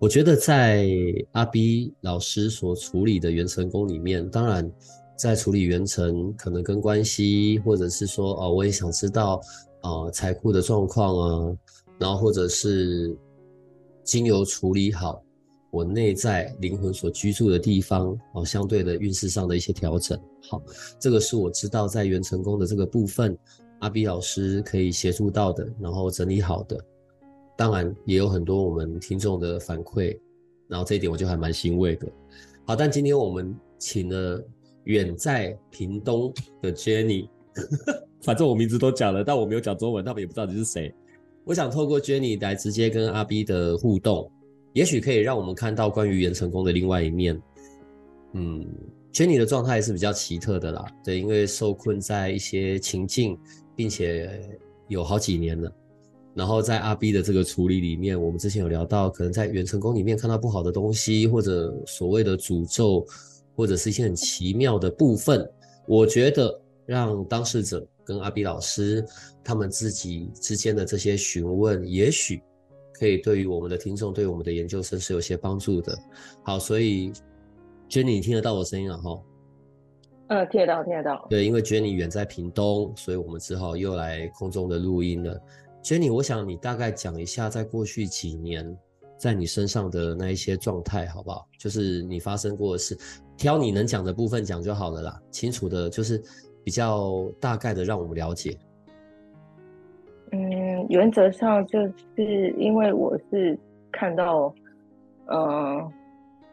[0.00, 0.88] 我觉得在
[1.32, 4.70] 阿 B 老师所处理的元成功里面，当然
[5.16, 9.40] 在处理元成，可能跟关系，或者是说，哦，我也想知道，
[9.82, 11.58] 呃，财库的状况啊，
[11.98, 13.16] 然后或者是
[14.04, 15.20] 经由处理好
[15.72, 20.16] 我内在灵魂所居住的地方，哦，相对的运势上的一些调整。
[20.48, 20.62] 好，
[21.00, 23.36] 这个是我知道在元成功的这个部分，
[23.80, 26.78] 阿 B 老师可以协助到的，然后整理好的。
[27.58, 30.16] 当然也有很多我们听众的反馈，
[30.68, 32.06] 然后这一点我就还蛮欣慰的。
[32.64, 34.40] 好，但今天我们请了
[34.84, 36.32] 远在屏东
[36.62, 37.28] 的 Jenny，
[38.22, 40.94] 反正我名字都讲了，但我没有讲中文，他们也不知道你是谁。
[41.42, 44.30] 我想透过 Jenny 来直接跟阿 B 的互动，
[44.72, 47.42] 也许可以让我们看到关于袁成功的另外一面。
[48.34, 48.64] 嗯
[49.12, 53.36] ，Jenny 的状态是比较奇特的啦，对，因为受困在一些情境，
[53.74, 54.40] 并且
[54.86, 55.72] 有好几年了。
[56.38, 63.04] 然后在阿 B 的这个处理里面，我们之前有聊到，可能在元成功里面看到不好的东西，或者所谓的诅咒，
[63.56, 65.44] 或者是一些很奇妙的部分。
[65.88, 69.04] 我觉得让当事者跟阿 B 老师
[69.42, 72.40] 他们自己之间的这些询问，也许
[72.92, 75.98] 可以对于我们的听众，对于我们的研究生是有些帮助的。
[76.44, 77.12] 好，所以
[77.90, 79.20] Jenny，你听得到我声音了哈？
[80.28, 81.26] 呃，听得到，听得到。
[81.28, 85.42] 对，因为 Jenny 远在屏东，所以我们只好又来空中的录音了。
[85.88, 88.76] Jenny，我想你大概讲一下，在过去几年，
[89.16, 91.48] 在你身上的那一些状态，好不好？
[91.58, 92.94] 就是你发生过的事，
[93.38, 95.18] 挑你能讲的部分讲就好了啦。
[95.30, 96.22] 清楚的，就是
[96.62, 98.54] 比较大概的，让我们了解。
[100.32, 101.80] 嗯，原则上就
[102.14, 103.58] 是因为我是
[103.90, 104.54] 看到，
[105.24, 105.90] 呃，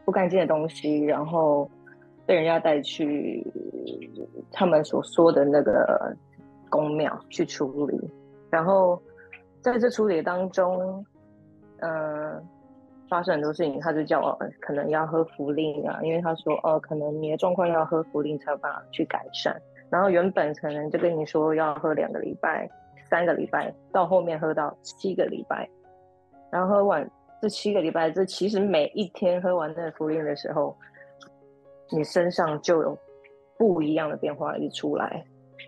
[0.06, 1.70] 不干净的东西，然后
[2.24, 3.46] 被人家带去
[4.50, 6.16] 他们所说的那个
[6.70, 8.00] 宫庙去处理，
[8.48, 8.98] 然后。
[9.72, 11.04] 在这处理当中，
[11.80, 12.42] 嗯、呃，
[13.08, 19.60] 发生很多事情，他就叫我可能要喝茯苓啊，因为他说哦，可能你的状况要喝茯苓才有办法去改善。
[19.90, 22.70] 然后原本可能就跟你说要喝两个礼拜、
[23.10, 25.68] 三个礼拜，到后面喝到七个礼拜，
[26.52, 27.10] 然后喝完
[27.42, 30.76] 这七个礼拜，这其实每一天喝完那个符令的时候，
[31.90, 32.96] 你身上就有
[33.58, 35.24] 不一样的变化一出来，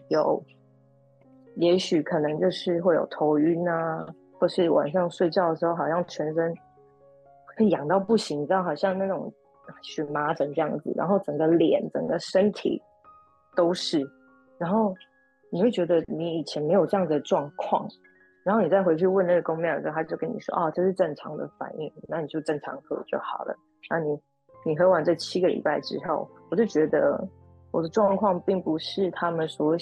[0.08, 0.40] 有。
[1.58, 4.06] 也许可能就是会有头晕啊，
[4.38, 6.54] 或是晚上睡觉的时候，好像全身
[7.56, 9.32] 会痒到不行，你知道，好像那种
[9.82, 12.80] 荨麻疹这样子，然后整个脸、整个身体
[13.56, 14.08] 都是，
[14.56, 14.94] 然后
[15.50, 17.88] 你会觉得你以前没有这样的状况，
[18.44, 23.52] 然后你再回去问那个宫庙的时候，他就跟你说，哦，这是正常的反应，那你就正常喝就好了。
[23.90, 24.16] 那你
[24.64, 27.20] 你喝完这七个礼拜之后，我就觉得
[27.72, 29.76] 我的状况并不是他们所。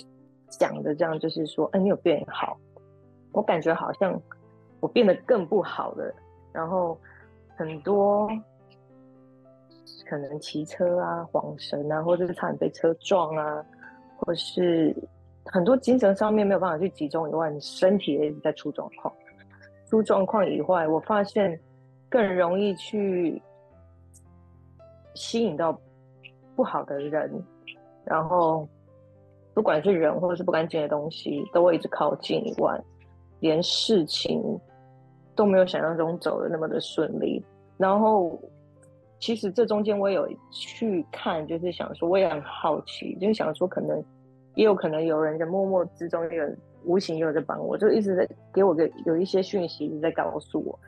[0.49, 2.57] 讲的这样就是说，哎，你有变好，
[3.33, 4.21] 我感觉好像
[4.81, 6.15] 我变得更不好了。
[6.53, 6.99] 然后
[7.57, 8.29] 很多
[10.09, 13.65] 可能骑车啊、晃神啊，或者是差点被车撞啊，
[14.17, 14.97] 或是
[15.47, 19.13] 很多精神上面没有办法去集中以外，身体也一直在出状况。
[19.91, 21.61] 出状况以外，我发现
[22.09, 23.43] 更容易去
[25.15, 25.79] 吸引到
[26.55, 27.31] 不好的人，
[28.05, 28.67] 然后。
[29.57, 32.79] 不管是人或者是不干净的东西，都会一直靠近以外，
[33.41, 34.43] 连事情
[35.35, 37.43] 都没有想象中走的那么的顺利。
[37.79, 38.39] 然后，
[39.19, 43.99] 其实这中间我有去看，就是想说，我也很好奇，就是想说，可能
[44.57, 46.45] 也有可能有人在默默之中有
[46.85, 50.79] 无形也有在帮我，就一直在给我个有一些讯息，一直在告诉我，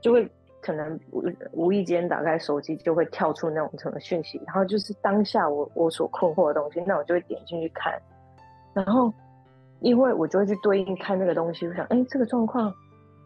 [0.00, 0.28] 就会。
[0.62, 1.22] 可能无
[1.52, 7.92] 无意间打开手机就会跳出那种什么讯息，然后就是当下我我所困惑的东西，那我就会点进去看，
[8.74, 9.12] 然后
[9.80, 12.72] 因为我就会去对应看那个东西，我想，哎，这个状况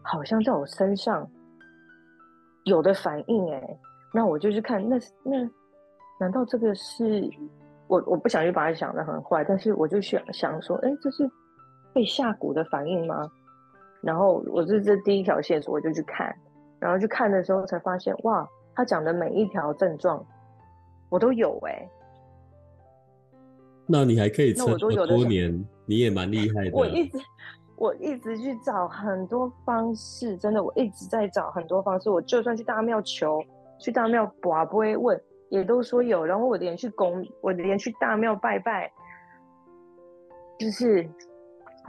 [0.01, 1.29] 好像在我身上
[2.63, 3.79] 有的反应，哎，
[4.13, 5.37] 那我就去看，那那
[6.19, 7.29] 难道这个是
[7.87, 11.29] 我我不想去把它想得很坏，但是我就想想说，哎，这是
[11.93, 13.29] 被下蛊的反应吗？
[14.01, 16.35] 然后我这这第一条线索，我就去看。
[16.79, 20.23] 然后去看的时候，才发现哇，他讲的每一条症状，
[21.09, 21.89] 我都有哎、欸。
[23.87, 26.71] 那你还可以撑这么多年，你也蛮厉害的。
[26.73, 27.19] 我一直
[27.75, 32.09] 我一直去找很多方式，真的，我一直在找很多方式。
[32.09, 33.39] 我就算去大庙求，
[33.79, 36.25] 去大庙不会问，也都说有。
[36.25, 38.91] 然后我连去宫，我连去大庙拜拜，
[40.57, 41.07] 就是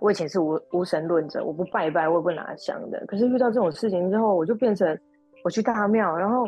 [0.01, 3.05] 我以前是无无神论者，我不拜拜，我也不拿香的。
[3.07, 4.99] 可是遇到这种事情之后，我就变成
[5.45, 6.47] 我去大庙，然后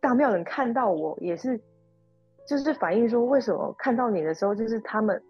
[0.00, 1.60] 大庙人看到我也是，
[2.48, 5.20] 就是反映说，为什么看到你的时候，就是他们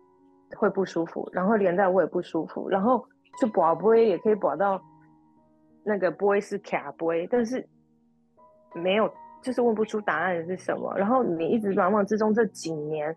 [0.57, 3.05] 会不舒服，然后连带我也不舒服，然后。
[3.39, 4.81] 就拔杯也可以拔到
[5.85, 7.63] 那个杯是卡杯，但是
[8.75, 9.07] 没有，
[9.43, 10.91] 就是问不出答案是什么。
[10.97, 13.15] 然后你一直茫茫之中这几年，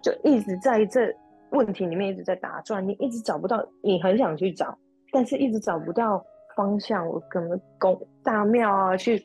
[0.00, 1.12] 就一直在这
[1.50, 4.76] 问题里面一直在打转，你一直找不到，你很想去找，
[5.12, 7.06] 但是一直找不到方向。
[7.06, 9.24] 我可能公大庙啊，去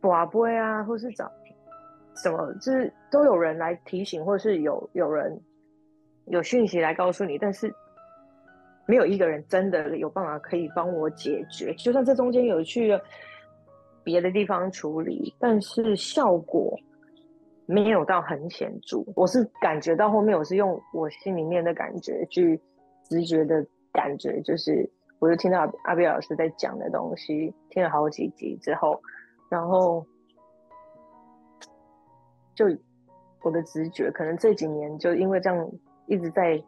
[0.00, 1.30] 拔杯啊，或是找
[2.16, 5.40] 什么，就是都有人来提醒，或是有有人
[6.26, 7.72] 有讯息来告诉你，但是。
[8.84, 13.00] 没有一个人真的有办法可以帮我解决，就算这中间有去
[14.02, 16.76] 别的地方处理，但是效果
[17.72, 18.98] 没有到很显著。
[19.16, 22.60] 我是感觉到后面，我是用我心里面的感觉去
[23.04, 24.88] 直觉的感觉，就是
[25.18, 29.00] 我就听到阿贝老师在讲的东西，听了好几集之后，
[29.48, 30.04] 然后
[32.54, 32.66] 就
[33.42, 35.70] 我的直觉，可能这几年就因为这样
[36.06, 36.62] 一直在。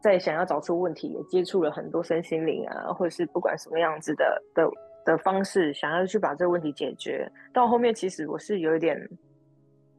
[0.00, 4.70] 在想要找出问题，也接触了很多身心灵啊，或者是不管什么样子的的
[5.04, 7.28] 的方式，想要去把这个问题解决。
[7.52, 8.96] 到后面，其实我是有一点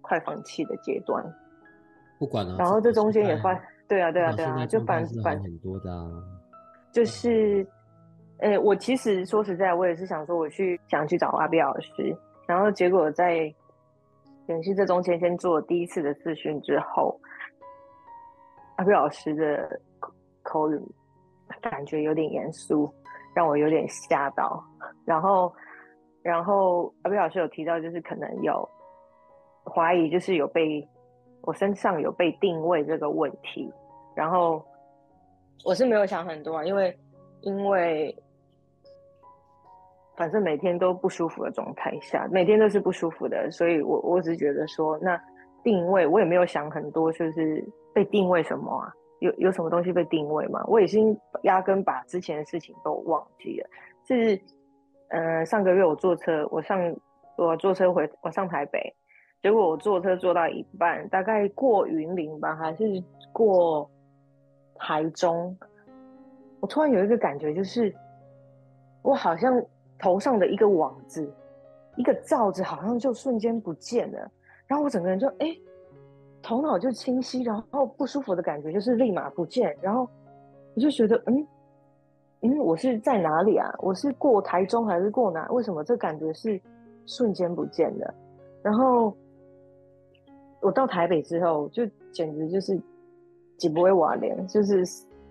[0.10, 1.24] 快放弃的阶段。
[2.18, 2.58] 不管了。
[2.58, 3.54] 然后这中间也发，
[3.88, 6.10] 对啊，对啊，对啊，就反反很多的啊。
[6.92, 7.66] 就是，
[8.40, 12.14] 诶，我其实说实在，我也是想说，我去想去找阿比老师，
[12.46, 13.54] 然后结果在
[14.48, 17.18] 演戏这中间先做第一次的咨询之后，
[18.76, 19.80] 阿比老师的。
[20.42, 20.80] 口语
[21.62, 22.92] 感觉有点严肃，
[23.36, 24.64] 让我有点吓到。
[25.06, 25.54] 然后，
[26.24, 28.68] 然后阿贝老师有提到，就是可能有
[29.70, 30.86] 怀疑，就是有被
[31.42, 33.72] 我身上有被定位这个问题。
[34.16, 34.66] 然后
[35.64, 36.98] 我是没有想很多啊，因为
[37.42, 38.14] 因为
[40.18, 45.18] 反正每天都不舒服的状态下，每天都是不舒服的，所以我我只觉得说，那
[45.64, 47.64] 定位我也没有想很多，就是
[47.94, 48.94] 被定位什么啊？
[49.20, 50.64] 有有什么东西被定位吗？
[50.68, 53.70] 我已经压根把之前的事情都忘记了。
[54.06, 54.36] 是，
[55.10, 56.80] 嗯、呃，上个月我坐车，我上
[57.38, 58.94] 我坐车回我上台北，
[59.42, 63.90] 结果我坐车坐到一半，大概过云林吧，还是过
[64.76, 65.58] 台中，
[66.60, 67.94] 我突然有一个感觉，就是
[69.02, 69.64] 我好像
[69.98, 71.32] 头上的一个网子，
[71.96, 74.32] 一个罩子，好像就瞬间不见了，
[74.68, 75.56] 然后我整个人就哎。
[76.42, 80.10] 头脑就清晰，然后不舒服的感觉就是立马不见，然后
[80.74, 81.46] 我就觉得，嗯
[82.40, 83.70] 嗯，我是在哪里啊？
[83.80, 85.46] 我是过台中还是过哪？
[85.50, 86.60] 为什么这感觉是
[87.06, 88.14] 瞬间不见的？
[88.64, 89.14] 然后
[90.62, 92.80] 我到台北之后，就简直就是
[93.58, 94.84] 几不会瓦脸，就是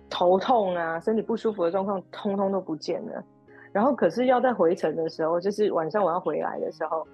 [0.09, 3.23] 头痛啊，身体不舒服的状况通通都不见了。
[3.71, 7.07] 然后可是要在回程的时候，就是晚上我要回来的时候，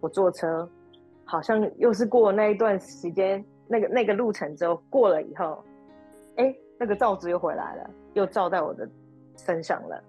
[0.00, 0.68] 我坐车。
[1.28, 5.58] 好像又是过那一段时间，那个那个路程之后过了以后，
[6.36, 8.88] 哎，那个罩子又回来了，又罩在我的
[9.36, 10.00] 身上了，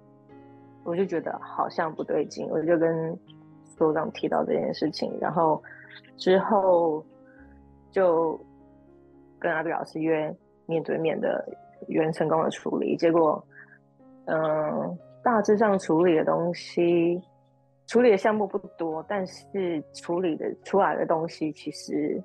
[0.83, 3.17] 我就觉得好像不对劲，我就跟
[3.65, 5.59] 所长提到这件事情，然后
[6.17, 7.03] 之后
[7.97, 8.39] 就
[9.39, 10.31] 跟阿比老师约
[10.67, 11.43] 面对面的
[11.87, 13.43] 原成功的处理，结果，
[14.25, 17.19] 嗯，大致上处理的东西。
[17.87, 22.21] 处理的项目不多，但是处理的出来的东西其实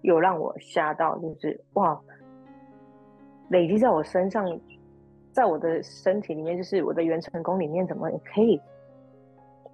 [0.00, 2.00] 有让我吓到，就是哇，
[3.48, 4.44] 累积在我身上，
[5.30, 8.60] 在我的身体里面，就是我的元成功里面，怎么可以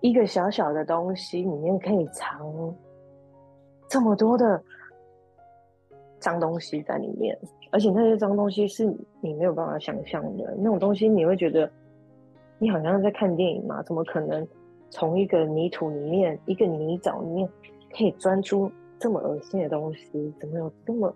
[0.00, 2.44] 一个小小的东西里面可以藏
[3.88, 4.61] 这么多的
[6.23, 7.37] 脏东西在里面，
[7.71, 8.87] 而且那些脏东西是
[9.21, 11.71] 你没有办法想象的那种东西，你会觉得
[12.59, 13.83] 你好像在看电影嘛？
[13.83, 14.47] 怎么可能？
[14.95, 17.49] 从一个泥土里面，一个泥沼里面，
[17.97, 20.35] 可以钻出这么恶心的东西？
[20.38, 21.14] 怎么有这么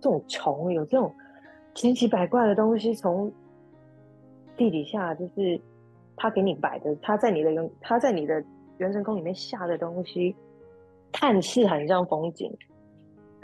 [0.00, 0.72] 这种虫？
[0.72, 1.14] 有这种
[1.72, 3.30] 千奇百怪的东西从
[4.56, 5.60] 地底下，就是
[6.16, 8.42] 他给你摆的，他在你的元，他在你的
[8.78, 10.34] 元神宫里面下的东西，
[11.12, 12.52] 看似很像风景，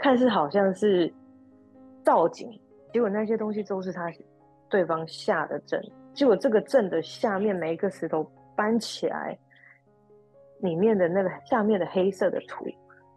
[0.03, 1.11] 看似好像是
[2.03, 2.59] 造景，
[2.91, 4.11] 结果那些东西都是他
[4.67, 5.81] 对方下的阵。
[6.13, 9.39] 结果这个阵的下面每一个石头搬起来。
[10.59, 12.65] 里面的那个下面的黑色的土，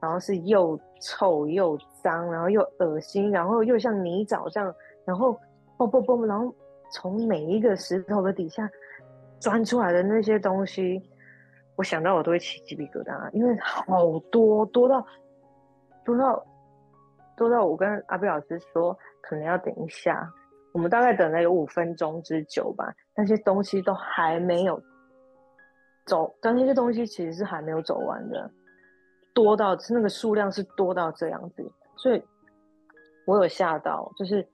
[0.01, 4.75] 然后是又臭又脏，然后又恶心，然后又像泥沼这样，
[5.05, 5.31] 然后
[5.79, 6.53] 嘣嘣嘣，然后
[6.91, 8.69] 从每一个石头的底下
[9.39, 11.01] 钻出来的那些东西，
[11.77, 15.07] 我想到我都会起鸡皮疙瘩，因为好多多到
[16.05, 16.45] 多到
[17.37, 20.29] 多到我跟阿贝老师说，可能要等一下，
[20.73, 24.81] 我们大概等了有五分钟之久吧，那些东西都还没有
[26.07, 28.51] 走，但那些东西其实是还没有走完的，
[29.35, 32.23] 多到那个数量是多到这样子，所以
[33.27, 34.47] 我有吓到，就是。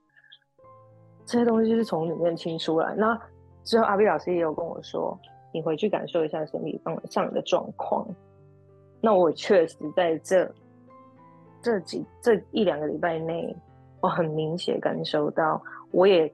[1.25, 2.93] 这些东西是从里面清出来。
[2.97, 3.17] 那
[3.63, 5.17] 之后，阿 B 老师也有跟我说
[5.55, 6.77] ：“你回去感受一下身体
[7.09, 8.05] 上的状况。”
[8.99, 10.43] 那我确实在这
[11.63, 13.55] 这几这一两个礼拜内，
[14.01, 16.31] 我很明显感受到，我也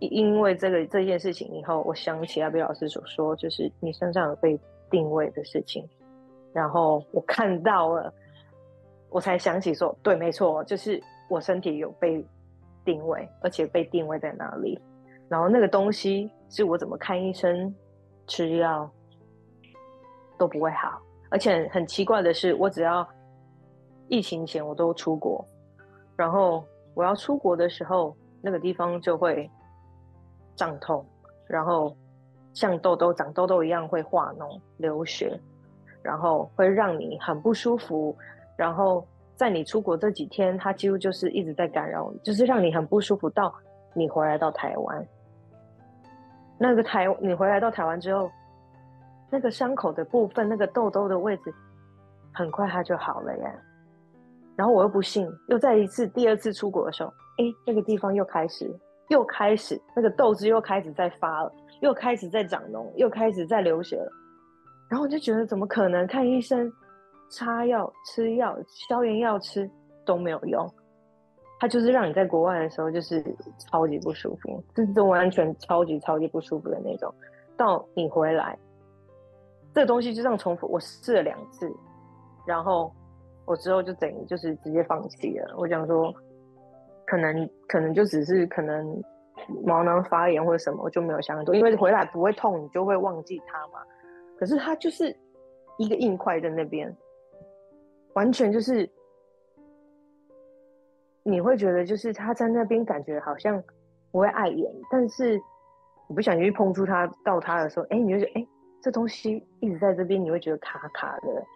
[0.00, 4.58] 因为这个这件事情以后，我想起阿 B 老师所说，就是你身上有被
[4.90, 5.88] 定位的事情，
[6.52, 8.12] 然后我看到了，
[9.10, 12.26] 我才想起说：“对，没错，就是我身体有被。”
[12.84, 14.80] 定位，而且被定位在哪里，
[15.28, 17.74] 然后那个东西是我怎么看医生、
[18.26, 18.90] 吃药
[20.38, 20.98] 都不会好，
[21.28, 23.06] 而且很奇怪的是，我只要
[24.08, 25.46] 疫情前我都出国，
[26.16, 29.50] 然后我要出国的时候，那个地方就会
[30.56, 31.04] 胀痛，
[31.46, 31.96] 然后
[32.52, 35.38] 像痘痘长痘痘一样会化脓、流血，
[36.02, 38.16] 然后会让你很不舒服，
[38.56, 39.06] 然后。
[39.38, 43.30] 在你出国这几天，它几乎就是一直在干扰你，就是让你很不舒服。
[43.30, 43.54] 到
[43.94, 45.06] 你回来到台湾，
[46.58, 48.28] 那个台你回来到台湾之后，
[49.30, 51.54] 那个伤口的部分，那个痘痘的位置，
[52.34, 53.54] 很快它就好了呀。
[54.58, 58.68] 然后我又不信，又再一次第二次出国的时候，哎，那个地方又开始
[59.08, 64.12] 又开始那个豆子又开始在发了，又开始在长脓，又开始在流血了。
[64.90, 66.06] 然后我就觉得怎么可能？
[66.08, 66.70] 看医生。
[67.30, 68.56] 擦药、吃药、
[68.88, 69.70] 消炎药吃
[70.06, 70.66] 都没有用，
[71.60, 73.22] 它就是让你在国外的时候就是
[73.58, 77.14] 超级不舒服，就是完全超级超级不舒服的那种。
[77.54, 78.58] 到你回来，
[79.74, 81.70] 这个东西就这样重复，我试了两次，
[82.46, 82.90] 然后
[83.48, 85.54] 我之后就等于就是直接放弃了。
[85.56, 86.14] 我想说，
[87.06, 89.02] 可能可能就只是可能
[89.64, 93.80] 毛囊发炎或者什么，我就没有想很多，因为回来不会痛，你就会忘记它嘛。
[94.38, 95.16] 可是它就是
[95.78, 96.94] 一个硬块在那边。
[98.14, 98.88] 完全就是，
[101.22, 103.62] 你会觉得就是他在那边感觉好像
[104.10, 105.40] 不会碍眼，但是
[106.08, 108.46] 你不小心去碰触他到他的时候，哎，你就觉得哎，
[108.82, 111.46] 这东西一直在这边，你会觉得卡卡的。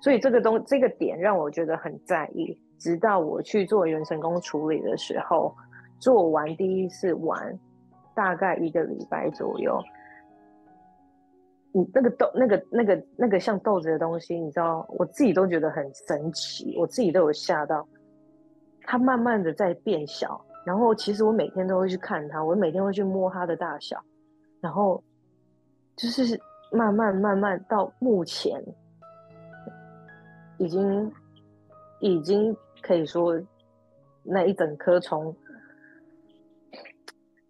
[0.00, 2.58] 所以这个东这个点让我觉得很在意。
[2.78, 5.54] 直到我去做元成功处理的时候，
[5.98, 7.58] 做完第一次完，
[8.14, 9.78] 大概一个礼拜左右。
[11.72, 17.86] 你那个豆，那个那个那个像豆子的东西，你知道，我自己都觉得很神奇，我自己都有吓到。
[18.82, 24.02] 它慢慢的在变小，然后其实我每天都会去看它，我每天会去摸它的大小，
[24.60, 25.04] 然后
[25.96, 26.40] 就是
[26.72, 28.64] 慢慢慢慢到目前，
[30.60, 31.12] 已经
[31.98, 33.40] 已经可以说
[34.22, 35.34] 那一整颗从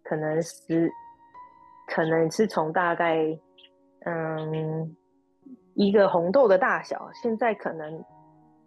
[0.03, 0.91] 可能是
[1.87, 3.37] 可能是从大概。
[4.03, 4.95] 嗯，
[5.75, 8.03] 一个红豆的大小，现在可能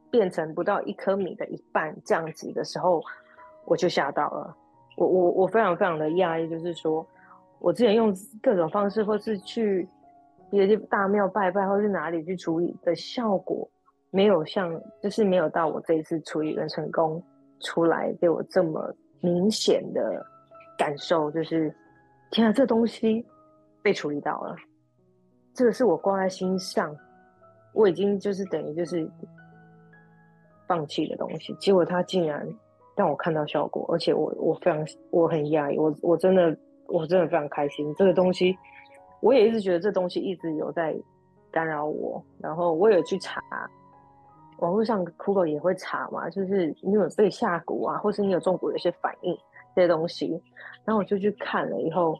[0.09, 3.03] 变成不到一颗米的一半这样子的时候，
[3.65, 4.57] 我就吓到了。
[4.97, 7.05] 我我我非常非常的讶异，就是说
[7.59, 9.89] 我之前用各种方式，或是去
[10.53, 13.69] 别的大庙拜拜，或是哪里去处理的效果，
[14.15, 17.21] 没有像就是没有到我这一次处理的成功
[17.59, 20.25] 出来给我这么明显的
[20.79, 21.75] 感受，就是
[22.31, 23.27] 天啊，这东西
[23.83, 24.55] 被处理到了。
[25.53, 26.97] 这个是我挂在心上，
[27.73, 29.05] 我已经就是等于就是
[30.69, 32.49] 放弃的东西，结果他竟然
[32.95, 36.57] 让我看到效果，而且我我非常我很讶异，我我真的
[36.87, 37.93] 我真的非常开心。
[37.97, 38.57] 这个东西
[39.21, 40.97] 我也一直觉得这东西一直有在
[41.51, 43.41] 干扰我，然后我有去查，
[44.59, 49.37] 网络上 Google 也会查嘛，就是你有被下蛊啊，或是你有中蛊的一些反应
[49.75, 50.41] 这些东西，
[50.85, 52.19] 然后我就去看了以后。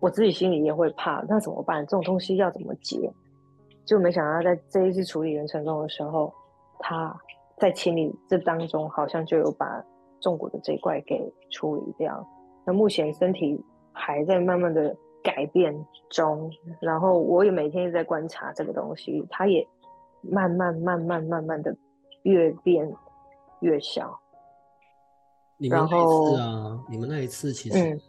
[0.00, 1.82] 我自己心里也会怕，那怎么办？
[1.86, 3.10] 这种东西要怎么解？
[3.86, 6.30] 就没想到在这一次处理人成功的时候，
[6.78, 7.18] 他
[7.56, 9.82] 在清理这当中，好像就有把
[10.20, 12.22] 中蛊的这一块给处理掉。
[12.66, 13.58] 那目前身体
[13.92, 15.74] 还在慢慢的改变
[16.10, 16.50] 中，
[16.80, 19.66] 然后我也每天在观察这个东西，它也
[20.30, 21.76] 慢慢慢慢慢慢的
[22.22, 22.90] 越变
[23.60, 24.18] 越小。
[25.56, 28.00] 你们那一次啊，你们那一次其实、嗯。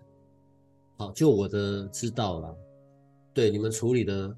[0.97, 2.55] 好，就我的知道了，
[3.33, 4.33] 对你们处理的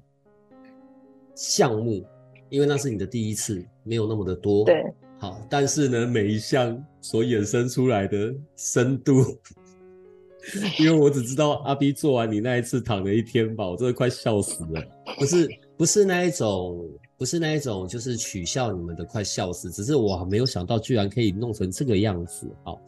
[1.34, 2.04] 项目，
[2.48, 4.64] 因为那是你的第一次，没有那么的多。
[4.64, 4.84] 对，
[5.18, 9.22] 好，但是呢，每一项所衍生出来的深度，
[10.80, 14.82] 因为我只知道阿 B 做完你那一次躺了一天吧，我真的快笑死了。
[15.18, 22.48] 不是不是那一种，不是那一种，就是取笑你们的快笑死，只是我没有想到居然可以弄成这个样子。
[22.62, 22.80] 好。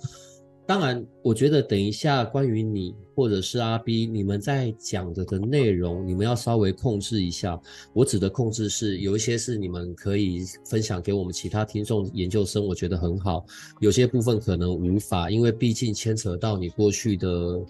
[0.67, 7.61] 当然，我觉得等一下关于你或者是阿 B，你们在讲的的内容，你们要稍微控制一下。
[7.93, 13.45] 我指的控制是，有一些是你们可以分享给我们其他听众研究生，我觉得很好。
[13.81, 17.61] 有些部分可能无法，因为毕竟牵扯到你过去的，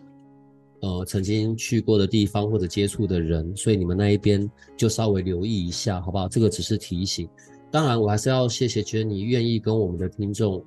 [0.83, 6.29] 呃，曾经去过的地方或者接触的人，所以你们那一边就稍微留意一下，好不好？
[6.29, 7.29] 这个只是提醒。
[7.71, 10.65] 当然，我还是要谢谢 Jenny 愿意跟我们的听众。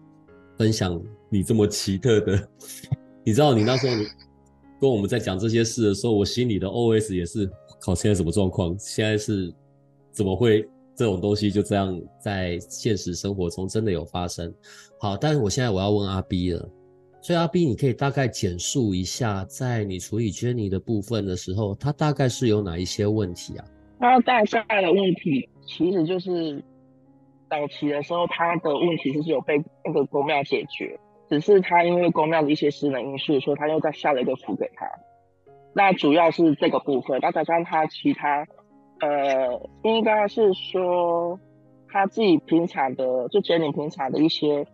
[0.55, 2.47] 分享你这么奇特的，
[3.25, 3.95] 你知道你那时候
[4.79, 7.49] 跟我们在讲这些事的时候，我心里的 OS 也是：
[7.81, 8.77] 靠，现在什么状况？
[8.77, 9.51] 现在是
[10.11, 10.63] 怎么会
[10.95, 14.53] 这种东西就这样在现实生活中真的有发生？
[14.99, 16.69] 好，但是我现在我要问阿 B 了，
[17.23, 23.65] 所以阿 B，你可以大概简述一下，在你处理 Jenny 的部分的时候，他大概是有哪一些问题啊？
[23.99, 26.63] 他大概的问题其实就是。
[27.49, 30.99] 早期的时候，他的问题是有被那个宫庙解决，
[31.29, 34.87] 只是他因为宫庙的一些私人因素，所以他又再下了一个符给他。
[35.75, 38.47] 那主要是这个部分，那再加上他其他，
[39.01, 41.39] 呃，应该是说
[41.89, 44.65] 他自己平常的，就觉得你平常的一些，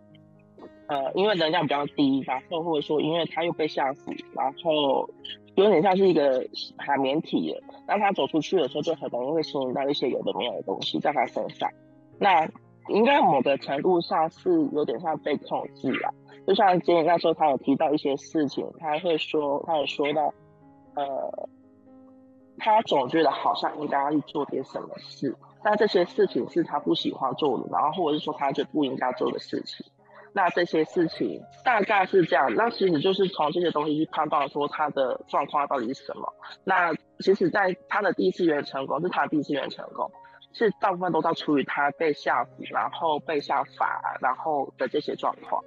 [0.90, 5.08] 呃，因为能量比较低，然后或者说因为他又被吓死，然后
[5.54, 6.44] 有点像是一个
[6.76, 11.70] 海绵体了，当他走出去的时候，就很容易会吸引到一些有的没有的东西在他身上。
[12.18, 12.44] 那
[12.88, 16.10] 应该某个程度上是有点像被控制啊，
[16.44, 20.34] 就像今天那时候他有提到一些事情，他会说，他有说到，
[20.96, 21.48] 呃，
[22.58, 29.86] 他总觉得好像应该要去做点什么事，但这些事情是他不喜欢做的，然后或者是说他觉得不应该做的事情，
[30.32, 36.32] 那这些事情大概是这样，那其实就是从这些东西去判断说他的状况到底是什么。
[36.64, 40.10] 那其实，在他的第一次元成功是他的第一次元成功。
[40.52, 45.62] 是大部分都在处于他被下符，然后被下法，然后的这些状况。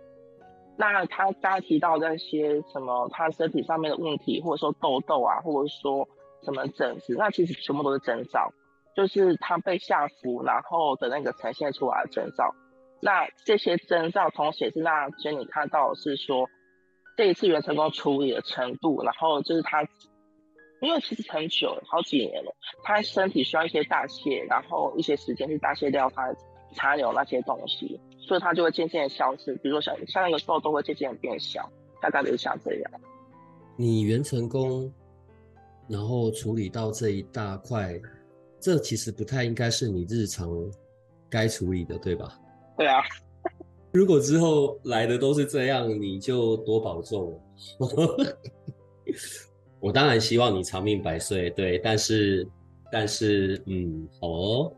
[0.75, 6.05] 那他刚才提到那些什么，他身体上面的问题，或者说痘痘啊，或者说
[6.43, 8.51] 什么疹子，那其实全部都是征兆，
[8.93, 12.53] 就是他被下服，然后的那个呈现出来的征兆。
[13.03, 16.49] 那这些征兆，同时也是那今天你看到是说，
[17.17, 19.85] 这一次元成功处理的程度，然后就是他。
[20.81, 26.35] 因为其实很久，好几年了，他身体需要一些代谢，然后一些时间去代谢掉他
[26.75, 29.55] 残留那些东西，所以他就会渐渐消失。
[29.63, 32.91] 比如说像像那个痘痘会渐渐变小，大概就是像这样。
[33.77, 34.91] 你元成功，
[35.87, 37.97] 然后处理到这一大块，
[38.59, 40.49] 这其实不太应该是你日常
[41.29, 42.37] 该处理的，对吧？
[42.77, 43.01] 对啊。
[43.91, 47.39] 如果之后来的都是这样，你就多保重。
[49.79, 52.47] 我当然希望你长命百岁，对，但是，
[52.91, 54.73] 但是，嗯，好哦，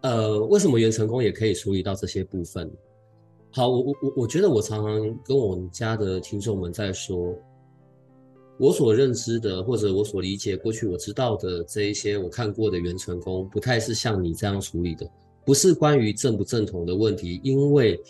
[0.00, 2.70] 呃，为什么元成功也可以处理到这些部分？
[3.52, 7.36] 好，我我我我觉得我常常跟我们家的听众们在说，
[8.58, 15.06] 我所认知的或者我所理解过去我知道的这一些我看过的元成功，不太是像你这样处理的，
[15.44, 18.00] 不是关于正不正统的问题，因为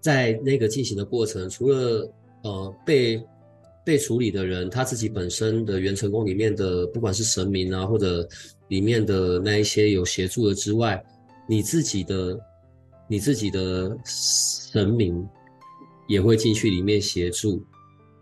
[0.00, 3.22] 在那个进行的过程，除了呃被。
[3.84, 8.28] 被处理的人，他自己本身的元成功里面的，不管是神明啊，或者
[8.68, 11.02] 里面的那一些有协助的之外，
[11.48, 12.38] 你自己的
[13.08, 15.26] 你自己的神明
[16.06, 17.64] 也会进去里面协助。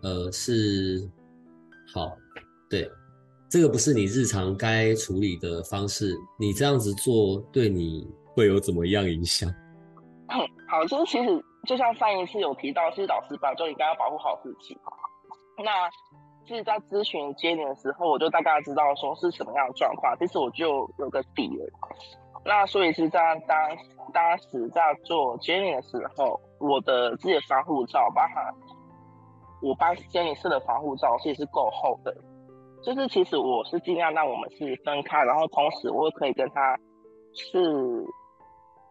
[0.03, 1.05] 呃，是
[1.93, 2.15] 好，
[2.69, 2.89] 对，
[3.49, 8.05] 这个不是你日常该处理的方式，你这样子做对你
[8.35, 9.49] 会有怎么样影响？
[10.67, 14.77] 好，就是其实就像上一次有提到，是老师吧，就应该要保护好自己。
[15.63, 15.89] 那
[16.45, 21.65] 其实，在咨询接连的时候，我就大概知道说是什么样的状况，其实我就有个底了。
[22.45, 23.57] 那所以是在当
[24.13, 28.53] 当时在做接连的时候，我的自己的防护罩，包含
[29.61, 32.15] 我帮接连式的防护罩，其实是够厚的。
[32.83, 36.77] 就是其实我是尽量让我们是分开，然后同时我可以跟他
[37.33, 38.05] 是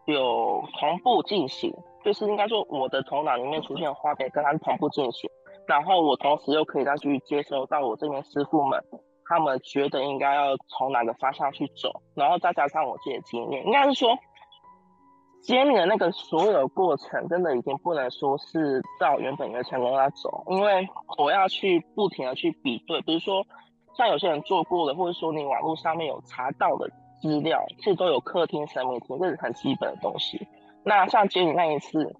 [0.05, 1.73] 有同步进行，
[2.03, 5.29] 就是应该说我的头脑里面出现的画面跟他同步进行。
[5.67, 8.81] 然后我同时又可以再去接收到我这边师傅们，
[9.25, 14.17] 他们觉得应该要从哪个方向去走，然后再加上我自己的经验，应该是说，
[15.41, 23.45] 接你的那个所有过程，真的已经不能说是照原本的成功来走，因为我要去不停的去比对，比如说
[23.97, 26.87] 像有些人做过的，或者说你网络上面有查到的
[27.19, 30.47] 资料，其实都有客厅神明厅，这是很基本的东西。
[30.83, 32.15] 那像接你那一次。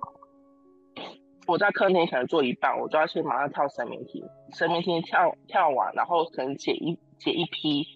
[1.45, 7.87] 我在客厅可能做一半，我就要去马上跳神明厅，神明厅跳跳完，然后可能解一解一批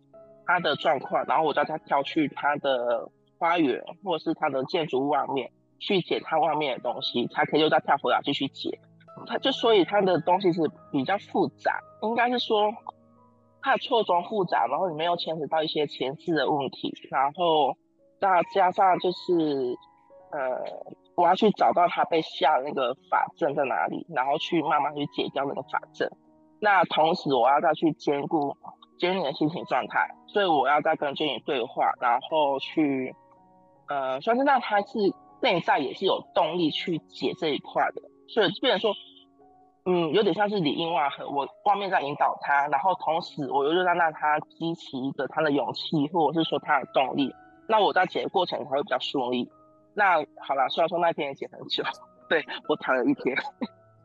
[0.45, 8.79] 他的状况，然后我叫他跳去他的花园或者是他的建筑物外面去解他外面的东西，才可以又再跳回来继续解。
[9.27, 12.73] 他就所以他的东西是比较复杂，应该是说
[13.61, 17.75] 他的错综复杂，然后里面又牵扯到一些前世的问题，然后
[18.19, 19.77] 再加上就是
[20.31, 20.61] 呃，
[21.15, 26.09] 我要去找到他被下的那个法阵在哪里，然后去慢慢去解掉那个法阵。
[26.59, 28.55] 那同时我要再去兼顾
[28.99, 33.15] Jenny 的心情状态，所以我要再跟 Jenny 对话，然后去
[33.87, 34.99] 呃，算是让他是
[35.41, 38.01] 内在也是有动力去解这一块的。
[38.29, 38.93] 所以，变成说，
[39.85, 47.33] 嗯，有点像是里应外合，我外面在引导他，然后同时我又让让他激起一个他的勇气，或者是说他的动力，
[47.67, 49.49] 那我在解的过程才会比较顺利。
[49.93, 51.83] 那好了，虽然说那天也解很久，
[52.29, 53.35] 对，我躺了一天。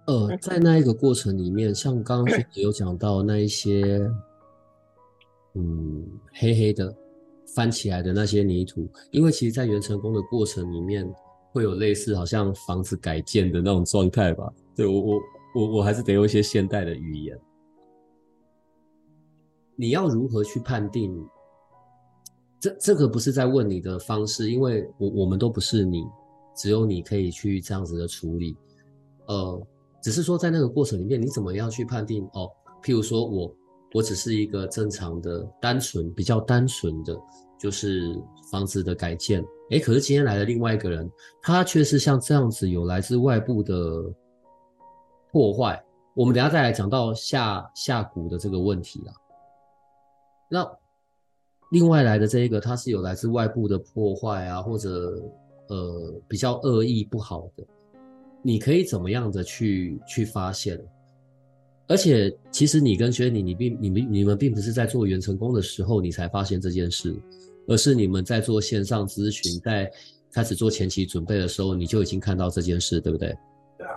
[0.06, 4.00] 呃，在那一个过程里面，像刚刚 也有讲到那一些，
[5.54, 6.90] 嗯，黑黑的
[7.54, 11.06] 翻起来的那些泥土，因为其实，在原成功的过程里面。
[11.52, 14.46] 会有类似好像房子改建的那种状态吧？
[14.76, 15.22] 对，我我
[15.56, 17.40] 我我还是得用一些现代的语言。
[19.74, 21.26] 你要如何去判定？
[22.60, 26.04] 这这个不是在问你的方式，因为我我们都不是你，
[26.54, 28.54] 只有你可以去这样子的处理。
[29.28, 29.66] 呃，
[30.02, 32.22] 只是说在那个过程里面，你怎么样去判定？
[32.34, 32.50] 哦，
[32.82, 33.54] 譬如说我
[33.94, 37.18] 我只是一个正常的、单纯、比较单纯的，
[37.58, 38.14] 就是
[38.50, 39.42] 房子的改建。
[39.70, 44.02] 诶，可是今天来的另外一个人，他却是像这样子有来自外部的
[45.36, 45.84] 破坏。
[46.14, 49.12] 我们等下再来讲到下下蛊的这个问题啦。
[50.50, 50.66] 那
[51.72, 55.22] 另外来的这一个，它是有来自外部的破坏啊，或者
[55.68, 57.62] 呃比较恶意不好的，
[58.40, 60.82] 你可以怎么样的去去发现？
[61.86, 67.14] 而且其实你跟薛你，你并你们你们并不是在做元成功的时候，你才发现这件事。
[67.68, 69.92] 而是你们在做线上咨询，在
[70.32, 73.36] 开始做前期准备的时候，你就已经看到这件事，对不对？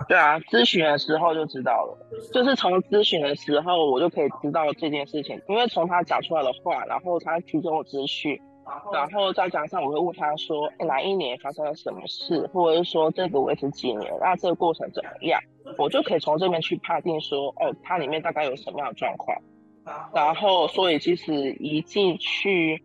[0.08, 1.98] 对啊，咨询的时候就知道了，
[2.32, 8.40] 就是从咨询的时候，我就可以知道这件事情，因为从他讲出来的话，然后他提供我资讯，
[8.92, 15.40] 然后再加上我会问他说，哪一年发生了什么事，或者是说这个维持几年，那这个过程怎么样，
[15.78, 19.36] 我就可以从这边去判定说，哦，它里面大概有什么样的状况，
[20.14, 22.82] 然后所以其实一进去。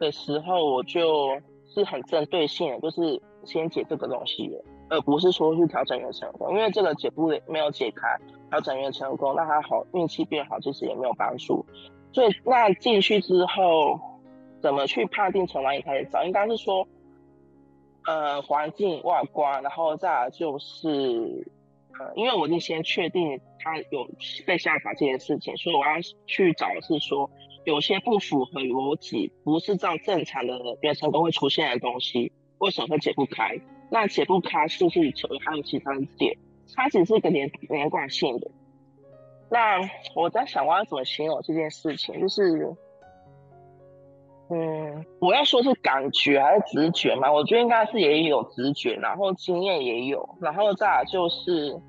[0.00, 1.36] 的时候，我就
[1.74, 4.54] 是很针对性的，就是先解这个东西的，
[4.88, 8.18] 而不是说去调整元成功，因为这个解不没有解开，
[8.50, 11.64] 调整元成功，那还好运气变好，其实也没有帮助。
[12.12, 14.00] 所以那进去之后，
[14.60, 16.24] 怎么去判定从哪里开始找？
[16.24, 16.86] 应该是说，
[18.06, 21.46] 呃，环境外观，然后再来就是，
[21.98, 24.08] 呃，因为我已经先确定他有
[24.46, 25.92] 被下法这件事情，所以我要
[26.26, 27.30] 去找是说。
[27.64, 33.60] 有些不符合逻辑，不是照正常的元成功会出现的东西，为什么会解不开？
[33.90, 35.00] 那解不开是不是
[35.44, 36.36] 还有其他的点？
[36.74, 38.50] 它只是一个连连贯性的。
[39.50, 39.80] 那
[40.14, 42.20] 我在想，我要怎么形容这件事情？
[42.20, 42.76] 就是，
[44.50, 47.32] 嗯，我要说是感觉还是直觉嘛？
[47.32, 51.80] 我觉得应该是也有直觉，然后经验也有，然后再来就是。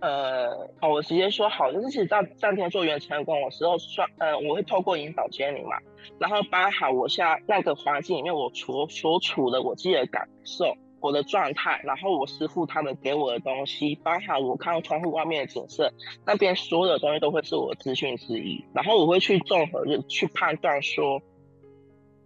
[0.00, 5.78] 呃，好，我直接说好，就是其实在当天做元成功的时候，算呃，我会透过引导 Jenny 嘛，
[6.18, 15.92] 然后包含我现在那个环境里面我所所处的我自己的感受，我的状态，然后我师傅他们给我的东西，包含我看到窗户外面的景色，
[16.24, 21.20] 那边所有的东西都会是我的资讯之一，然后我会去综合的去判断说，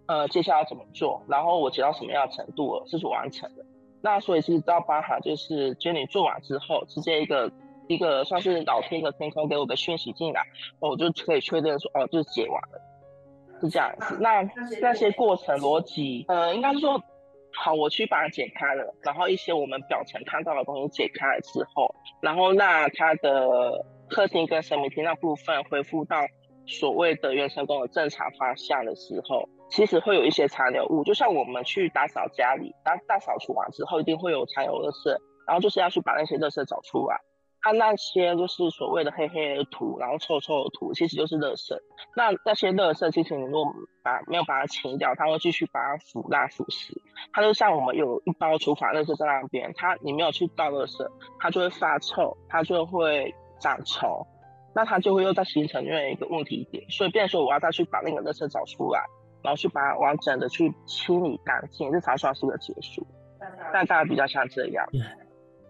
[0.07, 3.65] 呃，接下来要怎么做，然后我解到什么样的程度了，是所完成的。
[4.01, 7.51] 那所以其实到包含就是 Jenny 做完之后，直接一个。
[7.89, 10.43] 一个算是老天一个天空给我的讯息进来，
[10.79, 12.79] 我就可以确认说，哦，就是解完了，
[13.59, 14.15] 是这样子。
[14.21, 14.47] 那
[14.79, 17.01] 那些过程逻辑，呃，应该是说，
[17.53, 26.17] 好，我去把它解开了，然后一些我们表层看到的东西解开了之后，然后那它的客厅跟神秘厅那部分恢复到
[26.65, 35.09] 所谓的原生宫的正常方向的时候，其实会有一些残留物，就像我们去打扫家里，大大扫除完之后，一定会有残留垃圾，
[35.47, 37.19] 然后就是要去把那些热色找出来。
[37.61, 41.75] 它、啊、那些就是所谓的黑黑的土，然后臭臭的土，其实就是垃圾。
[42.15, 46.93] 那那些垃圾，其实你如果把没有把它清掉，它会继续把它腐烂腐蚀。
[47.33, 51.05] 它就像我们有一包厨房垃圾在那边，它你没有去倒垃圾，
[51.39, 54.25] 它就会发臭，它就会长虫，
[54.73, 56.89] 那它就会又再形成另外一个问题点。
[56.89, 59.03] 所以，变成说我要再去把那个垃圾找出来，
[59.43, 63.05] 然后去把它完整的去清理干净，这才算是个结束。
[63.73, 64.85] 大家比较像这样。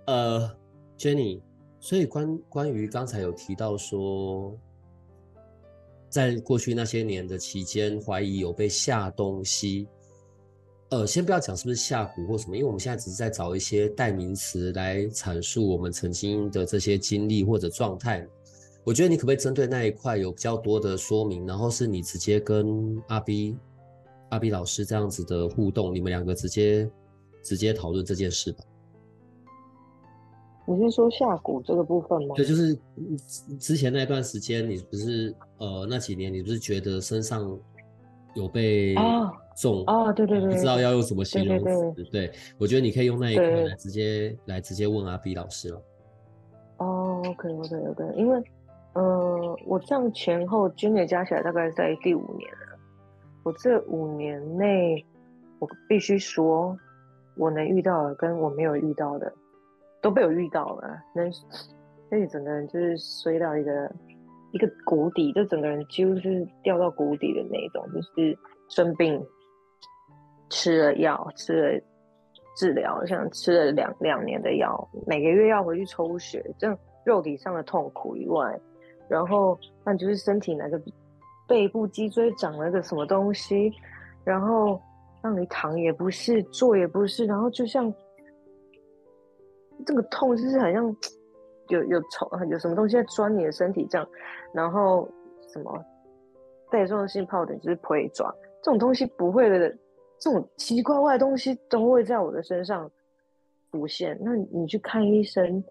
[0.06, 0.56] 呃
[0.98, 1.42] ，Jenny。
[1.80, 4.54] 所以关关于刚才有提到说，
[6.10, 9.88] 在过去那些年的期间，怀疑有被下东西。
[10.90, 18.28] 呃，先不要讲是不是下蛊或什么，因为我们现在只是在找一些代名词来阐述我们曾经的这些经历或者状态。
[18.84, 23.56] 我觉得你可不可以针对那一块有比较多的说明，然后是你直接跟阿 B、
[24.30, 26.90] 阿 B 老师这样子的互动，你们两个直接
[27.44, 28.64] 直接讨论这件事吧。
[30.76, 32.36] 你是说下蛊这个部分吗？
[32.36, 32.78] 对，就是
[33.60, 37.58] 之前那段时间，你不是呃那几年，你不是觉得身上
[38.36, 38.96] 有被
[39.58, 40.14] 中啊？
[40.14, 41.64] 对对对，不知道要用什么形容词？
[41.64, 45.82] 对，对，对，对，我觉得你可以用那一块来直接来直接问阿 B 老师了。
[46.78, 48.42] 哦，OK OK OK，因为
[48.94, 52.80] 呃，我这样前后经历加起来大概在第五年了。
[53.44, 55.06] 我这五年内，
[55.60, 56.78] 我必须说，
[57.36, 59.34] 我能遇到的跟我没有遇到的。
[60.02, 63.92] 都被我遇到了，那所以整个人就是摔到一个
[64.54, 68.38] 一个谷底，就整个人几乎是掉到谷底的那种，就是
[68.70, 69.22] 生病
[70.50, 71.82] 吃了药，吃了
[72.56, 78.58] 治疗，像吃了两两年的药，每个月要回去抽血，这样肉体上的痛苦以外，
[79.10, 80.82] 然后那就是身体那个
[81.48, 83.72] 背部脊椎长了个什么东西，
[84.24, 84.82] 然后
[85.22, 87.94] 让你躺也不是，坐也不是，然后就像。
[89.86, 90.84] 这个痛就是好像
[91.70, 94.08] 有有虫，有什么东西在钻你的身体这样，
[94.54, 95.10] 然后
[95.54, 95.84] 什么
[96.70, 99.70] 带状性疱疹就是腿抓这种东西不会的，
[100.20, 102.90] 这种奇奇怪怪的东西都会在我的身上
[103.72, 104.18] 浮现。
[104.22, 105.64] 那你去看医生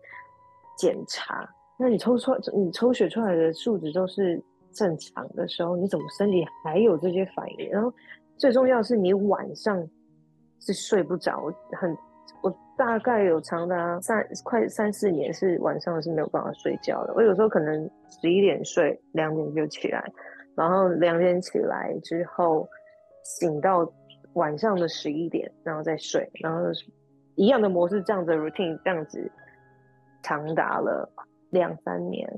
[0.77, 4.42] 检查，那你抽出来你抽血出来的数值都是
[4.73, 7.68] 正常的时候，你怎么身体还有这些反应？
[7.71, 7.92] 然后
[8.37, 9.87] 最重要的是你晚上
[10.61, 11.97] 是睡不着，很。
[12.42, 17.12] 我大概有长达三快三四年是晚上是没有办法睡觉的。
[17.12, 20.01] 我有时候可能十一点睡，两点就起来，
[20.55, 22.69] 然后两点起来之后
[23.25, 23.85] 醒到
[24.35, 26.61] 晚上的十一点，然后再睡，然后
[27.35, 29.29] 一样的模式，这样子 routine 这样子
[30.23, 31.11] 长达了
[31.51, 32.33] 两三年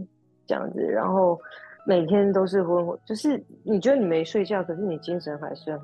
[0.46, 1.38] 这样子，然后
[1.86, 5.80] 每天都是昏昏，就是你觉得你没睡觉，可是你精神还是很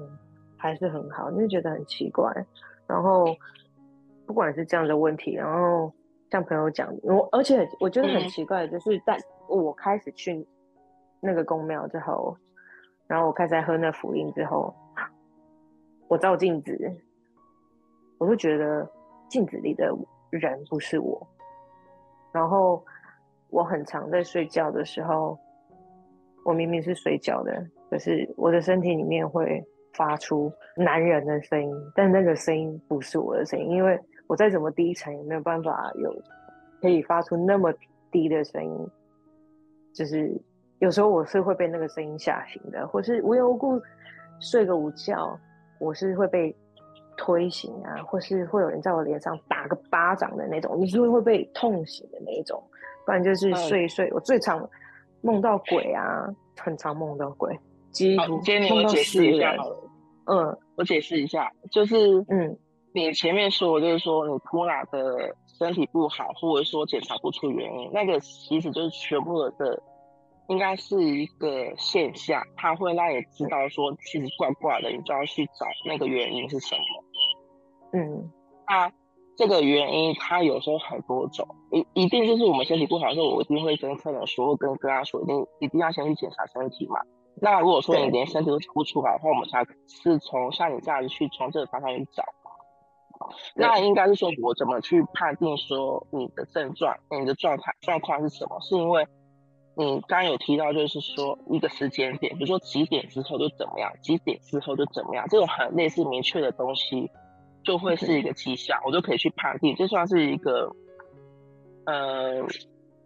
[0.57, 2.33] 还是很好，你就觉得很奇怪，
[2.87, 3.27] 然后。
[4.27, 5.93] 不管是这样的问题，然后
[6.31, 9.17] 像朋友讲，我而且我觉得很奇怪，就是在
[9.49, 10.45] 我开始去
[11.21, 12.37] 那个公庙之后，
[13.07, 14.75] 然后我开始在喝那福音之后，
[16.09, 16.77] 我照镜子，
[18.19, 18.91] 我就觉得
[19.29, 19.97] 镜子里的
[20.31, 21.25] 人不是我。
[22.33, 22.85] 然后
[23.51, 25.39] 我很常在睡觉的时候，
[26.45, 33.97] 我明明是睡觉的，可是我的身体里面会发出男人的声音，但那个声音不是我的声音，因为。
[34.29, 36.15] 我再怎么低沉，也没有办法有
[36.81, 37.73] 可以发出那么
[38.11, 38.89] 低的声音。
[39.95, 40.31] 就是
[40.79, 43.81] 有时候我是会被那个声音吓醒的，或是无缘无故
[44.41, 45.39] 睡个午觉，
[45.79, 46.55] 我是会被
[47.17, 52.63] 推醒啊，或是会有人在我脸上打个巴掌的那种，你是会会被痛醒的那一种。
[53.05, 54.69] 不然就是睡一睡，我最常
[55.23, 56.27] 梦到鬼啊，
[56.59, 57.59] 很常梦到鬼，
[57.91, 59.57] 几乎梦到死人。
[60.27, 61.97] 嗯，我解释一下，就是
[62.29, 62.59] 嗯。
[62.97, 69.83] 你前面说，就是说你突然的身体不好，或者说检查不出原因，那个其实就是全部的，
[70.49, 76.81] 应该是一个现象，它会让你知道说其实怪怪的，你就要去找那个原因是什么。
[77.93, 78.33] 嗯，
[78.67, 78.91] 那
[79.37, 86.99] 这个原因它有时候很多种，一一定就是我们身体不好的时候，我一定会跟客人说，跟跟他说，一定一定要先去检查身体嘛。
[87.43, 92.25] 那如果说你连身体都查不出来的话，我们才是从像你这样子去从这个方向去找。
[93.55, 98.61] 那应该是说，我怎么去判定说你的症状、你的状态状况是什么？
[98.61, 99.07] 是因为
[99.75, 107.11] 你刚有提到，就是说一个时间点，比如说几点之后就怎么样，几点之后就怎么样，这种很类似明确的东西，
[107.63, 110.75] 就会是一个迹象，我就可以去判定，这算是一个
[111.85, 112.47] 呃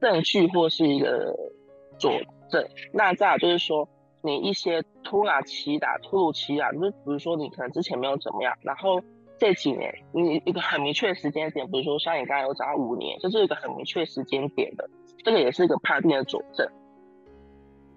[0.01, 1.35] 证据或是一个
[1.99, 2.13] 佐
[2.51, 2.69] 证。
[2.93, 3.89] 那再有就是说，
[4.23, 9.01] 你一些突然其打、突如其来，就是比如说你可能之前没有怎么样，然后。
[9.41, 14.89] 这几年，你一个很明确的时间点，比如说像你刚才有讲到五年，这是一个很明确时间点的，
[15.25, 16.69] 这个也是一个判定的佐证。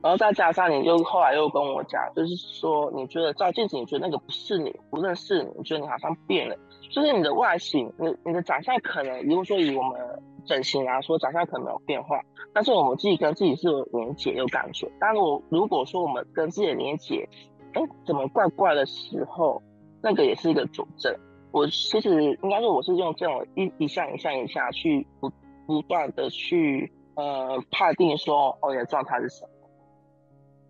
[0.01, 6.55] 然后再加上你就后来又跟我讲，就是说你觉得照镜子，你觉得那个不是你，不认识你，你觉得你好像变了，
[6.89, 9.99] 就是你的外形，你你的长相可能，如果说以我们
[10.45, 12.21] 整形来说，长相可能没有变化，
[12.53, 14.89] 但是我们自己跟自己是有连结有感觉。
[14.99, 17.27] 但是我如果说我们跟自己的连结，
[17.73, 19.61] 哎，怎么怪怪的时候，
[20.01, 21.13] 那个也是一个佐证。
[21.53, 25.31] 我其实应该说，我是用这种一一项一项一项去不
[25.67, 29.49] 不断的去呃判定说哦，你的状态是什么。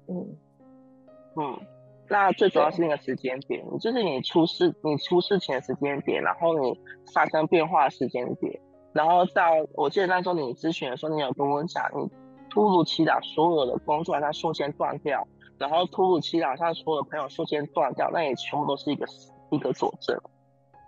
[0.10, 0.38] 嗯
[1.38, 1.60] 嗯，
[2.10, 6.78] 那最主要是那个时间点，就是你出事你出事情的时间点，然后你
[7.14, 8.60] 发生变化的时间点，
[8.92, 12.12] 然后到我记得那时候你咨询的时候，你有跟我讲，你
[12.50, 15.26] 突如其来所有的工作它瞬间断掉，
[15.58, 19.06] 然后突如其来像所有的朋友瞬间断掉，那也全部都是一个
[19.50, 20.20] 一个佐证。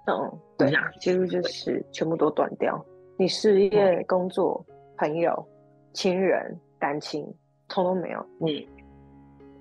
[0.07, 2.83] 嗯，对呀，其实就是全部都断掉，
[3.17, 4.63] 你事业、嗯、工作、
[4.97, 5.47] 朋友、
[5.93, 7.25] 亲人、感情，
[7.67, 8.19] 通通没有。
[8.41, 8.47] 嗯。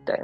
[0.05, 0.21] 对，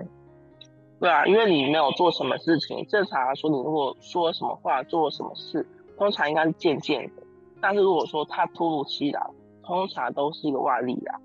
[1.00, 7.22] 对啊，因为你没有做什么事情，正常来说，你如果说什么话，做什么事，通常应该是渐渐的。
[7.62, 9.26] 但是如果说他突如其来，
[9.62, 11.18] 通常都是一个外力啊。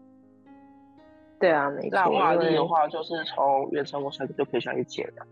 [1.38, 1.89] 对啊，没错。
[1.91, 5.27] 那外力的话，就是从原成功上就可以想去解的。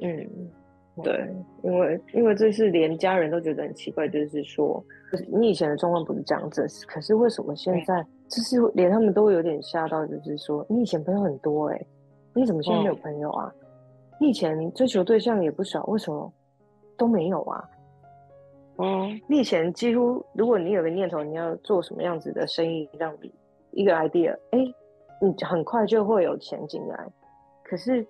[0.00, 0.50] 嗯，
[1.02, 1.26] 对，
[1.62, 4.84] 因为因为这是连家人都觉得很奇怪，就是说，
[5.28, 11.86] 你以前的状况不是这样子，可是为什么现在，就是连他们都有点吓到，就是说，你以前朋友很多哎、欸。
[12.34, 13.52] 你怎么现在没有朋友啊？
[13.54, 13.68] 嗯、
[14.18, 16.32] 你以前追求对象也不少，为什么
[16.96, 17.62] 都没有啊？
[18.78, 23.30] 嗯，你以前几乎，如果你有个念头，你要做什么样子的生意，让你
[23.72, 24.74] 一个 idea，哎、欸，
[25.20, 27.06] 你很快就会有钱进来。
[27.62, 28.02] 可是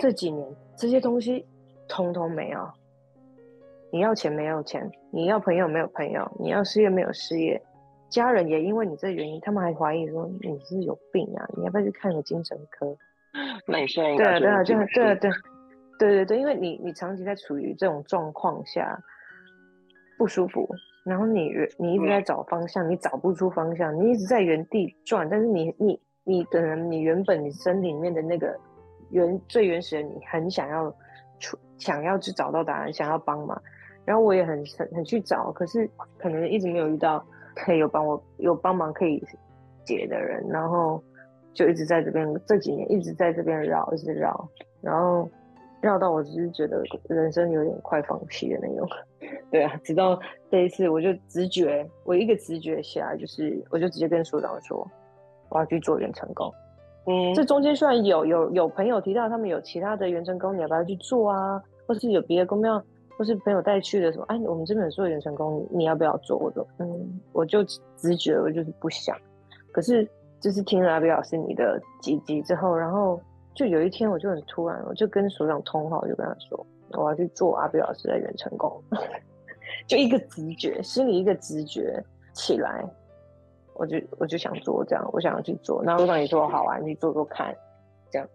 [0.00, 1.46] 这几年、嗯、这些东西
[1.90, 2.70] 通通没有。
[3.92, 7.60] 你要钱没有钱，你要朋友没有朋友，你要事业没有事业，
[8.08, 12.96] 家人也因为你这原因，他们还怀疑说你是有病啊，你要不要去看个精神科？
[13.66, 15.30] 那你现在对啊对啊对啊对啊对，
[15.98, 18.96] 对对对，因为你你长期在处于这种状况下
[20.16, 20.68] 不舒服，
[21.04, 28.56] 然后你你一直在找方向，嗯、你找不出方向，你一直在原地转，但是你你你可能你原本你身体里面的那个
[29.10, 30.94] 原最原始的你很想要
[31.40, 33.60] 出想要去找到答案，想要帮忙，
[34.04, 37.26] 然后我也很很很去找，可是可能一直没有遇到
[37.56, 39.20] 可以有帮我有帮忙可以
[39.84, 41.02] 解的人，然后。
[41.52, 44.48] 就一直在这边，这几年一直在这边绕，一直绕，
[44.80, 45.28] 然后
[45.82, 48.88] 绕到我只是觉得人生有点快放弃的那种。
[49.50, 50.16] 对啊，直到
[50.48, 54.88] 这一次，我就直觉，我一个直觉下来，就是我就直接跟所长说，
[55.48, 56.48] 我要去做元成功。
[57.06, 61.62] 嗯，这中间虽然有有有朋友提到他们有其他的元成功，你要不要去做啊？
[61.86, 62.82] 或是有别的宫庙，
[63.16, 64.24] 或是朋友带去的什么？
[64.28, 66.36] 哎，我们这边有做元成功，你要不要做？
[66.38, 67.64] 我说，嗯，我就
[67.96, 69.16] 直觉，我就是不想。
[69.72, 70.08] 可是。
[70.42, 73.20] 就是听了阿比老师你的几集之后，然后
[73.54, 78.82] 就有一天我就很突然，我就跟所长通话，我就跟他说我要去做阿比老师的元成功，
[79.86, 82.82] 就一个直觉，心里一个直觉起来，
[83.80, 85.82] 我就我就想做这样，我想要去做。
[85.82, 87.56] 然后所长也说好啊，你去做做看，
[88.12, 88.28] 这样。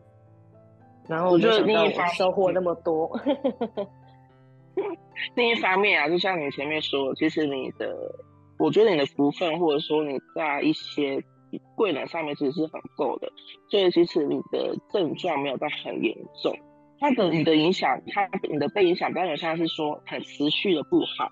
[1.08, 3.18] 然后我就想到我收获那么多。
[5.36, 7.96] 另一方面啊，就像你前面说，其实你的，
[8.58, 11.24] 我觉得你的福分，或者说你在一些。
[11.74, 13.32] 贵人上面其实是很够的，
[13.70, 16.54] 所以其实你的症状没有到很严重，
[17.00, 21.30] 它的你的影响，它你的被影响，当然像是说很持续的不好，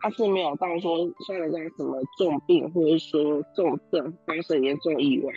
[0.00, 5.32] 它是没有到说像人家什么重病或者说重症发生严重意外，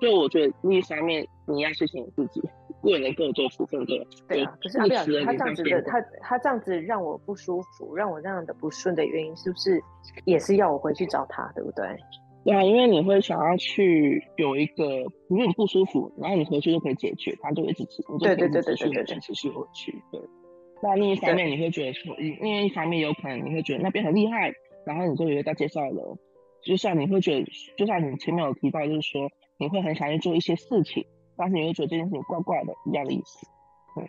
[0.00, 2.42] 所以我觉得另一方面你要谢谢你自己，
[2.80, 4.06] 贵人够做福分的。
[4.28, 9.82] 对啊，可是阿表他这样子的，他他这样子让我不舒服，让我这样的不顺的原因，是不是
[10.24, 11.84] 也是要我回去找他，对不对？
[12.44, 14.84] 对啊，因为你会想要去有一个，
[15.28, 19.92] 如果你不舒服，然后你回去就可以解决，他就一直持，对对对对对对，持续回去。
[20.10, 20.20] 对。
[20.82, 24.52] 那另一方面，你会觉得说，另另一方面有可能你会觉得那边很厉害，
[24.84, 26.18] 然后你就以为在介绍了，
[26.64, 33.46] 就像你会觉得，就像你前面有提到，就是说你会很想去做一些事情，但是你会觉得这件事情怪怪的，一样的意思。
[33.94, 34.04] 对。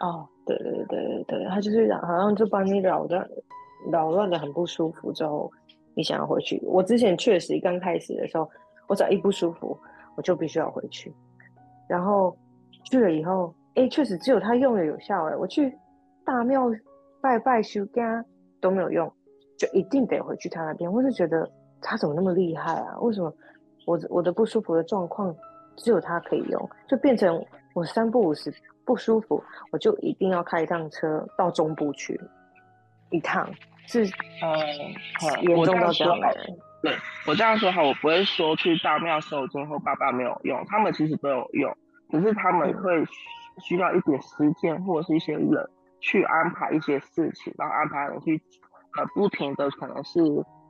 [0.00, 3.28] 哦，对对对对对，他就是好像就把你扰乱，
[3.92, 5.50] 扰乱的很不舒服之后。
[5.96, 6.60] 你想要回去？
[6.64, 8.50] 我之前确实刚开始的时候，
[8.88, 9.78] 我只要一不舒服，
[10.16, 11.14] 我就必须要回去。
[11.88, 12.36] 然后
[12.90, 15.26] 去了以后，哎，确实只有他用的有效。
[15.26, 15.72] 哎，我去
[16.24, 16.70] 大庙
[17.20, 18.24] 拜拜修家
[18.60, 19.12] 都没有用，
[19.58, 20.92] 就一定得回去他那边。
[20.92, 22.98] 我就觉得他怎么那么厉害啊？
[23.00, 23.32] 为什么
[23.86, 25.34] 我我的不舒服的状况
[25.76, 26.70] 只有他可以用？
[26.88, 27.44] 就变成
[27.74, 28.52] 我三不五时
[28.84, 32.20] 不舒服，我就一定要开一趟车到中部去
[33.10, 33.48] 一趟。
[33.86, 34.00] 是，
[34.40, 36.34] 呃，严重到这样来。
[36.82, 36.92] 对，
[37.26, 41.76] 我这样说好，我不会说去大庙收惊后爸爸没有用，他们其实都有用，
[42.10, 43.04] 只是他们会
[43.62, 45.68] 需要一点时间或者是一些人
[46.04, 48.42] 去安排一些事情，然后安排人去，
[48.98, 50.20] 呃，不停的可能是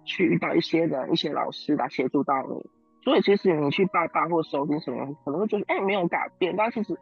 [0.05, 2.70] 去遇到一些人、一些老师来协助到你。
[3.03, 6.97] 所以其实你去拜拜或收听什么，可能会觉得哎、欸、没有改变，但其实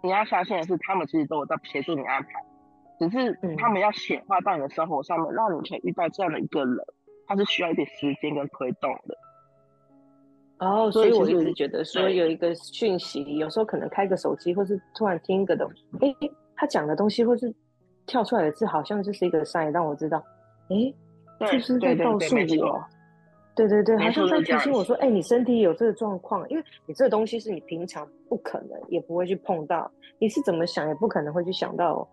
[0.00, 2.28] 你要相信的是，他们其实都有在协助你安排。
[3.00, 6.76] 只是他们要显化到你的生活上面，让你可以遇到这样的一个人，
[7.26, 9.16] 他是需要一点时间跟推动的。
[10.64, 17.52] 哦，所以我一直觉得说有一个讯息，有时候可能开个手机，或是突然听一个东西，哎，他讲的东西，或是
[18.06, 20.22] 跳出来的字，好像就是一个 sign，让我知道，
[20.68, 20.92] 哎，
[21.50, 22.84] 这是在告诉我。
[23.54, 32.08] 对对对，好像在提醒我说，哎，你身体有这个状况，因为你这个东西是你平常不可能也不会去碰到，你是怎么想也不可能会去想到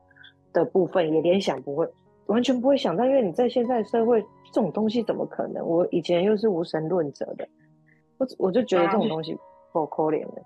[0.51, 1.89] 的部分，也联想不会，
[2.25, 4.21] 完全不会想到，因为你在现在社会，
[4.51, 5.65] 这种东西怎么可能？
[5.65, 7.47] 我以前又是无神论者的，
[8.17, 9.37] 我我就觉得这种 东西
[9.71, 10.41] 够可怜的。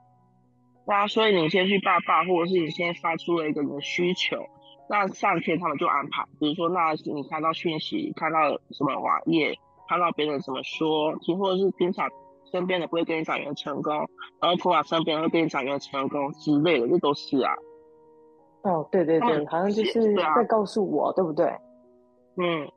[0.85, 4.37] 那所以你先去爸爸，或者是你先发出了一个你的需求，
[4.89, 9.57] 那上天他们就安排，比如说那是你看到讯息，看到什么网页。
[9.85, 12.09] 看到别人怎么说，听或者是平常
[12.49, 13.93] 身边的不会跟你讲元成功，
[14.41, 17.53] 然后突然身边人会跟你讲元成功之类的，这都是啊。
[18.61, 21.45] 哦，对对对，好像就是在告诉我，对，啊、对不对？
[22.37, 22.71] 嗯，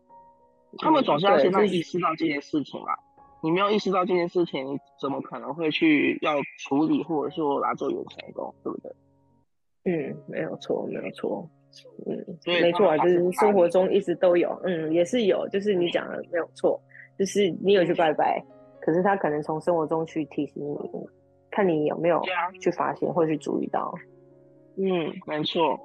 [0.78, 2.88] 他们总是要先在意识到这件事情嘛。
[3.40, 8.92] 你没有意识到这件事情，你怎么可能会去要处理或者说来做有成功，对不对？
[9.84, 11.48] 嗯，没有错，没有错。
[12.06, 16.80] 嗯，没错啊，就是生活中一直都有，嗯，也是有，就是你讲的没有错。
[17.18, 18.44] 就是你有去拜拜，
[18.78, 20.76] 可是他可能从生活中去提醒你，
[21.50, 22.22] 看你有没有
[22.60, 23.94] 去发现或去注意到。
[24.76, 25.80] 嗯，没错。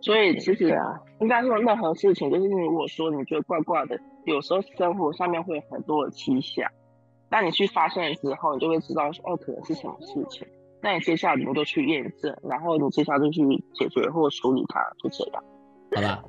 [0.00, 6.68] 所以其实啊，应该说任何事情，就是如果说你觉得怪怪的，有时候生活上面会有很多的迹象，
[7.30, 10.44] 当你去发现了之后，你就会知道说哦，可能是什么事情。
[10.84, 13.40] 那你接下来你们就去验证，然后你接下来就去
[13.72, 15.42] 解决或处理它，就这样。
[15.94, 16.22] 好吧，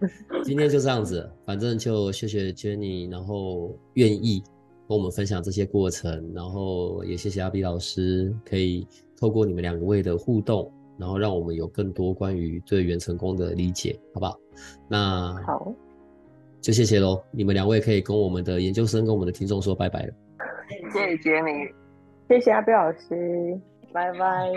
[0.46, 4.42] 今天就这样子，反正就谢谢 Jenny，然后愿意
[4.88, 8.88] 跟我们分享这些过程，然后也谢谢阿比老师，可以
[9.20, 14.40] 透过你们两位的互动，然后让我们有更多关于对元成功的理解，好不好？
[14.88, 15.70] 那好，
[16.62, 17.22] 就谢谢喽。
[17.30, 20.14] 你们两位可以跟我们的研究生跟我们的听众说拜拜了。
[20.94, 21.74] 谢谢 Jenny，
[22.30, 23.60] 谢谢阿比老师，
[23.96, 24.52] 拜拜。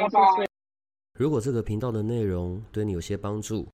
[1.17, 3.69] 如果这个频道的内容对你有些帮助，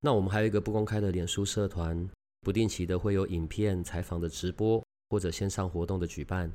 [0.00, 2.08] 那我们还有一个不公开的脸书社团，
[2.40, 6.50] 不定期的会有影片采访的直播或者线上活动的举办，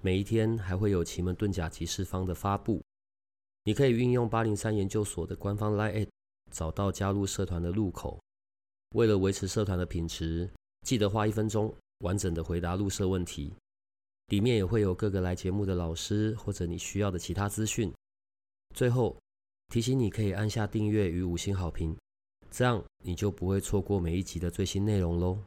[0.00, 2.80] 每一天还会有奇门遁甲集市方的发布。
[3.64, 6.06] 你可以运用八零三研究所的官方 LINE
[6.52, 8.16] 找到加入社团的入口。
[8.94, 10.48] 为了维持社团的品质，
[10.86, 13.52] 记得花一分钟完整的回答入社问题。
[14.28, 17.92] 里面也会有各个来节目的老师或者你需要的其他资讯。
[18.74, 19.16] 最后
[19.68, 21.96] 提醒你可以按下订阅与五星好评。
[22.50, 25.38] 这样你就不会错过每一集的最新内容喽。